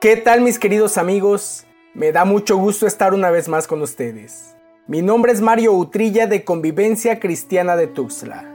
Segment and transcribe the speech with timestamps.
[0.00, 1.66] ¿Qué tal mis queridos amigos?
[1.92, 4.56] Me da mucho gusto estar una vez más con ustedes.
[4.86, 8.46] Mi nombre es Mario Utrilla de Convivencia Cristiana de Tuxtla.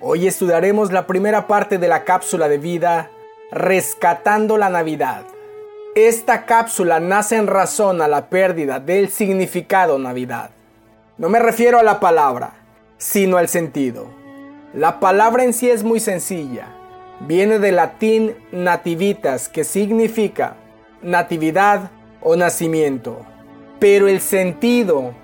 [0.00, 3.10] Hoy estudiaremos la primera parte de la cápsula de vida,
[3.50, 5.26] Rescatando la Navidad.
[5.94, 10.48] Esta cápsula nace en razón a la pérdida del significado Navidad.
[11.18, 12.54] No me refiero a la palabra,
[12.96, 14.06] sino al sentido.
[14.72, 16.68] La palabra en sí es muy sencilla.
[17.20, 20.56] Viene del latín nativitas, que significa
[21.02, 23.24] natividad o nacimiento.
[23.78, 25.14] Pero el sentido,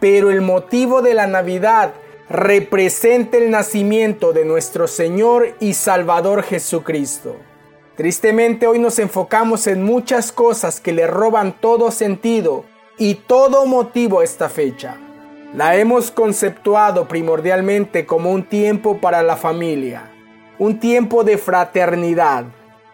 [0.00, 1.92] pero el motivo de la Navidad
[2.28, 7.36] representa el nacimiento de nuestro Señor y Salvador Jesucristo.
[7.96, 12.64] Tristemente hoy nos enfocamos en muchas cosas que le roban todo sentido
[12.96, 14.98] y todo motivo a esta fecha.
[15.54, 20.10] La hemos conceptuado primordialmente como un tiempo para la familia,
[20.58, 22.44] un tiempo de fraternidad,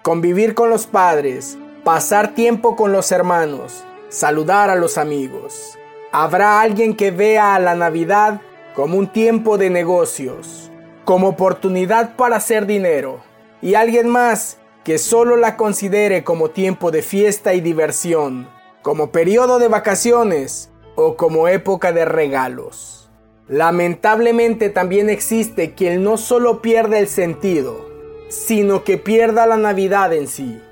[0.03, 5.79] convivir con los padres, pasar tiempo con los hermanos, saludar a los amigos.
[6.13, 8.41] Habrá alguien que vea a la Navidad
[8.75, 10.71] como un tiempo de negocios,
[11.05, 13.21] como oportunidad para hacer dinero,
[13.61, 18.49] y alguien más que solo la considere como tiempo de fiesta y diversión,
[18.81, 23.11] como periodo de vacaciones o como época de regalos.
[23.47, 27.87] Lamentablemente también existe quien no solo pierde el sentido,
[28.31, 30.63] sino que pierda la Navidad en sí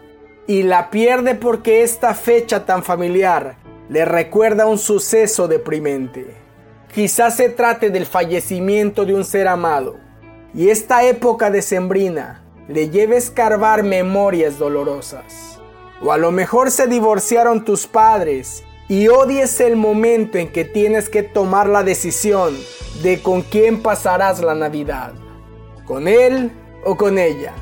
[0.46, 3.56] y la pierde porque esta fecha tan familiar
[3.88, 6.36] le recuerda un suceso deprimente.
[6.92, 9.96] Quizás se trate del fallecimiento de un ser amado
[10.54, 15.60] y esta época decembrina le lleve a escarbar memorias dolorosas.
[16.02, 21.08] O a lo mejor se divorciaron tus padres y odies el momento en que tienes
[21.08, 22.56] que tomar la decisión
[23.02, 25.12] de con quién pasarás la Navidad,
[25.86, 26.50] con él
[26.84, 27.54] o con ella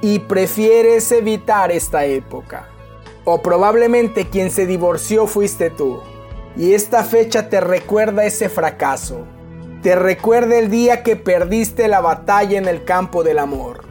[0.00, 2.68] y prefieres evitar esta época.
[3.24, 6.00] O probablemente quien se divorció fuiste tú.
[6.56, 9.26] Y esta fecha te recuerda ese fracaso.
[9.82, 13.84] Te recuerda el día que perdiste la batalla en el campo del amor.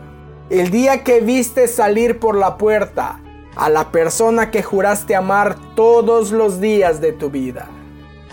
[0.49, 3.21] El día que viste salir por la puerta
[3.55, 7.67] a la persona que juraste amar todos los días de tu vida.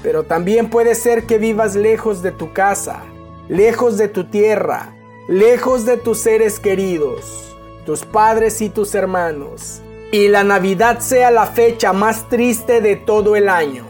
[0.02, 3.02] Pero también puede ser que vivas lejos de tu casa,
[3.48, 4.94] lejos de tu tierra,
[5.28, 7.53] lejos de tus seres queridos
[7.84, 9.80] tus padres y tus hermanos.
[10.12, 13.84] Y la Navidad sea la fecha más triste de todo el año.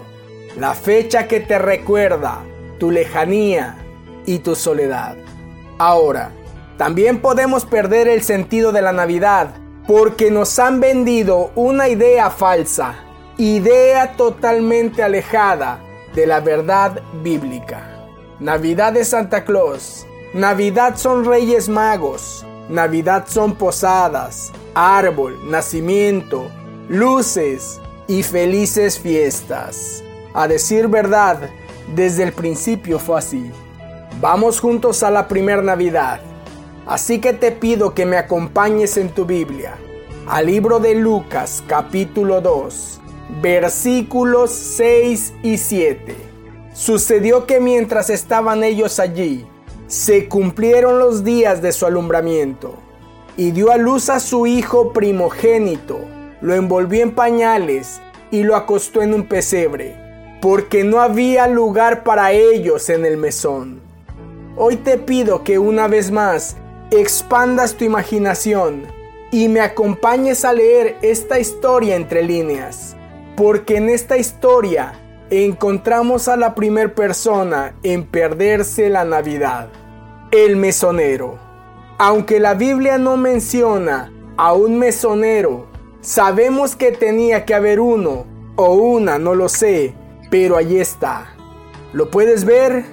[0.59, 2.43] La fecha que te recuerda
[2.79, 3.77] tu lejanía
[4.27, 5.17] y tu soledad.
[5.79, 6.31] Ahora,
[6.77, 9.51] también podemos perder el sentido de la Navidad
[9.87, 12.95] porque nos han vendido una idea falsa,
[13.37, 15.81] idea totalmente alejada
[16.15, 18.07] de la verdad bíblica.
[18.41, 26.51] Navidad de Santa Claus, Navidad son Reyes Magos, Navidad son posadas, árbol, nacimiento,
[26.89, 30.03] luces y felices fiestas.
[30.33, 31.51] A decir verdad,
[31.95, 33.51] desde el principio fue así.
[34.19, 36.21] Vamos juntos a la primer Navidad.
[36.87, 39.75] Así que te pido que me acompañes en tu Biblia,
[40.27, 43.01] al libro de Lucas capítulo 2,
[43.43, 46.17] versículos 6 y 7.
[46.73, 49.47] Sucedió que mientras estaban ellos allí,
[49.95, 52.75] se cumplieron los días de su alumbramiento,
[53.37, 56.01] y dio a luz a su hijo primogénito,
[56.41, 58.01] lo envolvió en pañales
[58.33, 59.95] y lo acostó en un pesebre,
[60.43, 63.81] porque no había lugar para ellos en el mesón.
[64.57, 66.57] Hoy te pido que una vez más
[66.91, 68.89] expandas tu imaginación
[69.31, 72.97] y me acompañes a leer esta historia entre líneas,
[73.37, 74.95] porque en esta historia
[75.31, 79.69] encontramos a la primer persona en perderse la Navidad,
[80.35, 81.39] el mesonero.
[81.97, 85.67] Aunque la Biblia no menciona a un mesonero,
[86.01, 89.95] sabemos que tenía que haber uno o una, no lo sé,
[90.31, 91.37] pero allí está.
[91.93, 92.85] ¿Lo puedes ver?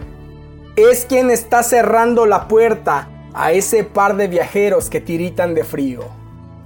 [0.75, 6.03] Es quien está cerrando la puerta a ese par de viajeros que tiritan de frío.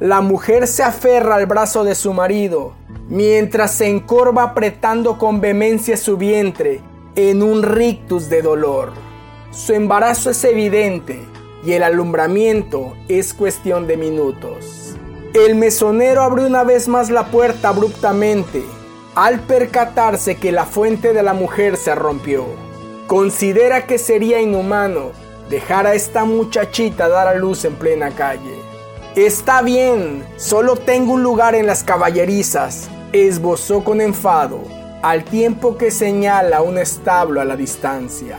[0.01, 2.73] La mujer se aferra al brazo de su marido
[3.07, 6.81] mientras se encorva apretando con vehemencia su vientre
[7.15, 9.04] en un rictus de dolor.
[9.55, 11.17] Su embarazo es evidente
[11.63, 14.97] y el alumbramiento es cuestión de minutos.
[15.33, 18.65] El mesonero abrió una vez más la puerta abruptamente
[19.15, 22.45] al percatarse que la fuente de la mujer se rompió.
[23.07, 25.11] Considera que sería inhumano
[25.49, 28.59] dejar a esta muchachita dar a luz en plena calle.
[29.15, 34.59] Está bien, solo tengo un lugar en las caballerizas, esbozó con enfado,
[35.01, 38.37] al tiempo que señala un establo a la distancia.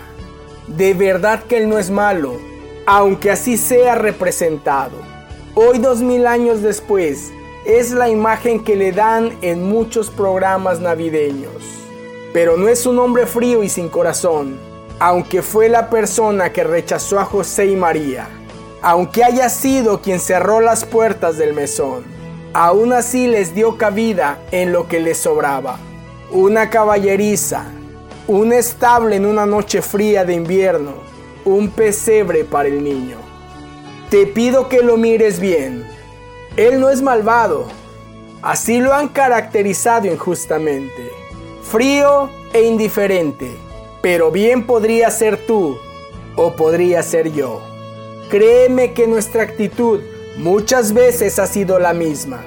[0.69, 2.39] De verdad que él no es malo,
[2.87, 4.97] aunque así sea representado.
[5.55, 7.33] Hoy dos mil años después,
[7.67, 11.63] es la imagen que le dan en muchos programas navideños.
[12.33, 14.57] Pero no es un hombre frío y sin corazón,
[15.01, 18.29] aunque fue la persona que rechazó a José y María,
[18.83, 22.05] aunque haya sido quien cerró las puertas del mesón,
[22.53, 25.79] aún así les dio cabida en lo que les sobraba.
[26.31, 27.65] Una caballeriza,
[28.28, 30.94] un estable en una noche fría de invierno,
[31.44, 33.17] un pesebre para el niño.
[34.11, 35.87] Te pido que lo mires bien.
[36.56, 37.69] Él no es malvado.
[38.43, 41.11] Así lo han caracterizado injustamente.
[41.62, 43.67] Frío e indiferente
[44.06, 45.78] pero bien podría ser tú
[46.37, 47.61] o podría ser yo.
[48.31, 50.00] Créeme que nuestra actitud
[50.37, 52.44] muchas veces ha sido la misma,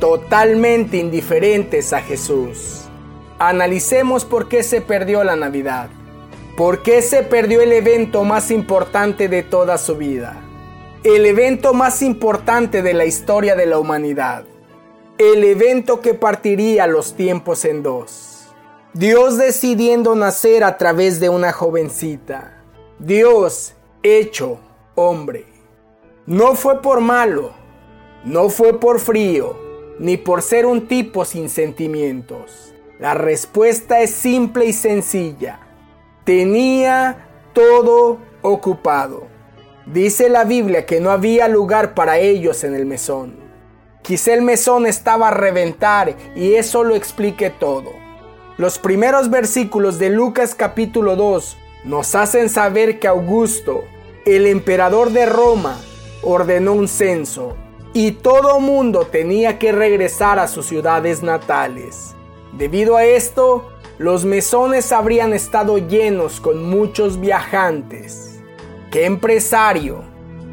[0.00, 2.85] totalmente indiferentes a Jesús.
[3.38, 5.90] Analicemos por qué se perdió la Navidad,
[6.56, 10.40] por qué se perdió el evento más importante de toda su vida,
[11.04, 14.44] el evento más importante de la historia de la humanidad,
[15.18, 18.46] el evento que partiría los tiempos en dos.
[18.94, 22.62] Dios decidiendo nacer a través de una jovencita.
[22.98, 24.58] Dios hecho
[24.94, 25.44] hombre.
[26.24, 27.52] No fue por malo,
[28.24, 29.58] no fue por frío,
[29.98, 32.72] ni por ser un tipo sin sentimientos.
[32.98, 35.60] La respuesta es simple y sencilla.
[36.24, 39.26] Tenía todo ocupado.
[39.84, 43.36] Dice la Biblia que no había lugar para ellos en el mesón.
[44.02, 47.90] Quizá el mesón estaba a reventar y eso lo explique todo.
[48.56, 53.84] Los primeros versículos de Lucas capítulo 2 nos hacen saber que Augusto,
[54.24, 55.78] el emperador de Roma,
[56.22, 57.56] ordenó un censo
[57.92, 62.16] y todo mundo tenía que regresar a sus ciudades natales.
[62.52, 68.40] Debido a esto, los mesones habrían estado llenos con muchos viajantes.
[68.90, 70.04] ¿Qué empresario,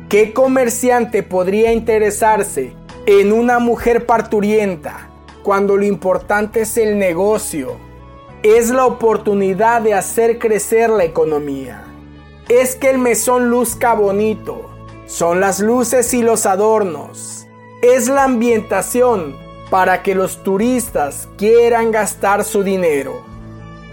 [0.09, 2.73] qué comerciante podría interesarse
[3.05, 5.09] en una mujer parturienta
[5.43, 7.77] cuando lo importante es el negocio
[8.43, 11.85] es la oportunidad de hacer crecer la economía.
[12.49, 14.69] Es que el mesón luzca bonito.
[15.05, 17.47] Son las luces y los adornos.
[17.81, 19.37] Es la ambientación
[19.73, 23.23] para que los turistas quieran gastar su dinero.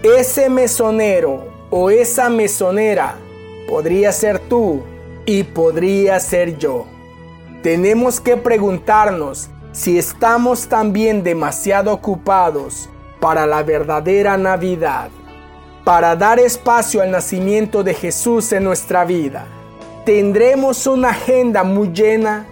[0.03, 3.15] Ese mesonero o esa mesonera
[3.67, 4.83] podría ser tú
[5.25, 6.85] y podría ser yo.
[7.63, 12.87] Tenemos que preguntarnos si estamos también demasiado ocupados
[13.19, 15.09] para la verdadera Navidad,
[15.83, 19.47] para dar espacio al nacimiento de Jesús en nuestra vida.
[20.05, 22.45] Tendremos una agenda muy llena.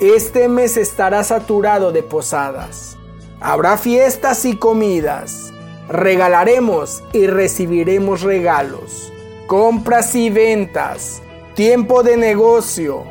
[0.00, 2.96] Este mes estará saturado de posadas.
[3.38, 5.52] Habrá fiestas y comidas.
[5.90, 9.12] Regalaremos y recibiremos regalos.
[9.46, 11.20] Compras y ventas.
[11.54, 13.04] Tiempo de negocio.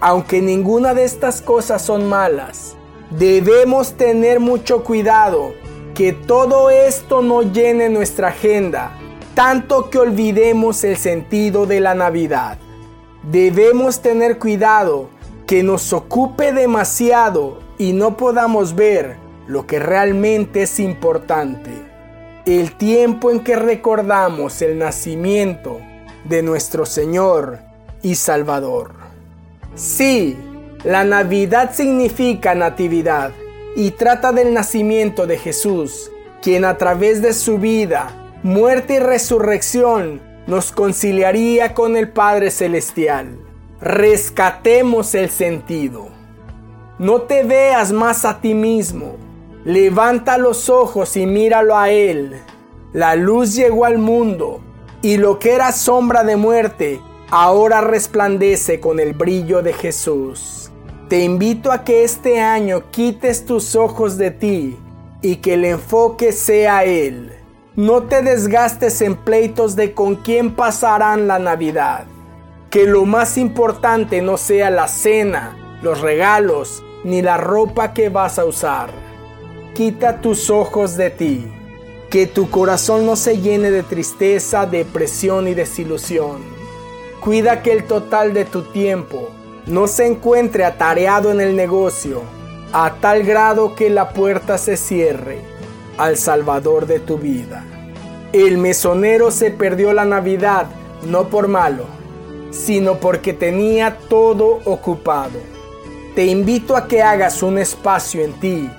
[0.00, 2.76] Aunque ninguna de estas cosas son malas,
[3.08, 5.54] debemos tener mucho cuidado
[5.94, 8.92] que todo esto no llene nuestra agenda,
[9.34, 12.58] tanto que olvidemos el sentido de la Navidad.
[13.22, 15.08] Debemos tener cuidado
[15.48, 19.16] que nos ocupe demasiado y no podamos ver
[19.46, 21.70] lo que realmente es importante.
[22.44, 25.80] El tiempo en que recordamos el nacimiento
[26.24, 27.60] de nuestro Señor
[28.02, 28.92] y Salvador.
[29.74, 30.36] Sí,
[30.84, 33.32] la Navidad significa natividad
[33.74, 36.10] y trata del nacimiento de Jesús,
[36.42, 38.10] quien a través de su vida,
[38.42, 43.47] muerte y resurrección nos conciliaría con el Padre Celestial.
[43.80, 46.08] Rescatemos el sentido.
[46.98, 49.14] No te veas más a ti mismo.
[49.64, 52.40] Levanta los ojos y míralo a Él.
[52.92, 54.60] La luz llegó al mundo
[55.00, 60.72] y lo que era sombra de muerte ahora resplandece con el brillo de Jesús.
[61.08, 64.76] Te invito a que este año quites tus ojos de ti
[65.22, 67.32] y que el enfoque sea Él.
[67.76, 72.06] No te desgastes en pleitos de con quién pasarán la Navidad.
[72.70, 78.38] Que lo más importante no sea la cena, los regalos, ni la ropa que vas
[78.38, 78.90] a usar.
[79.74, 81.46] Quita tus ojos de ti.
[82.10, 86.42] Que tu corazón no se llene de tristeza, depresión y desilusión.
[87.20, 89.30] Cuida que el total de tu tiempo
[89.66, 92.22] no se encuentre atareado en el negocio
[92.72, 95.40] a tal grado que la puerta se cierre
[95.96, 97.64] al Salvador de tu vida.
[98.32, 100.66] El mesonero se perdió la Navidad
[101.06, 101.84] no por malo,
[102.50, 105.38] sino porque tenía todo ocupado.
[106.14, 108.70] Te invito a que hagas un espacio en ti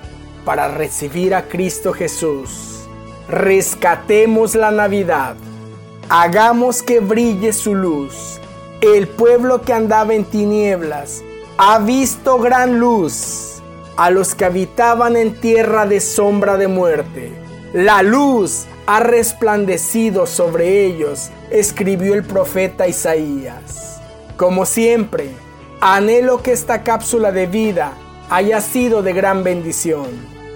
[0.46, 2.88] para recibir a Cristo Jesús.
[3.28, 5.36] Rescatemos la Navidad.
[6.10, 8.40] Hagamos que brille su luz
[8.82, 11.22] el pueblo que andaba en tinieblas
[11.58, 13.46] ha visto gran luz.
[13.98, 17.34] a los que habitaban en tierra de sombra de muerte.
[17.74, 24.02] La luz ha resplandecido sobre ellos, escribió el profeta Isaías.
[24.38, 25.30] Como siempre,
[25.80, 27.94] anhelo que esta cápsula de vida
[28.32, 30.08] haya sido de gran bendición.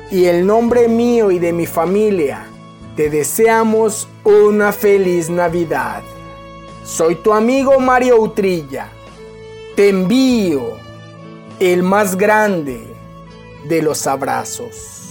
[0.10, 2.48] Y el nombre mío y de mi familia,
[2.96, 6.02] te deseamos una feliz Navidad.
[6.84, 8.90] Soy tu amigo Mario Utrilla.
[9.76, 10.78] Te envío
[11.60, 12.88] el más grande
[13.66, 15.03] de los abrazos.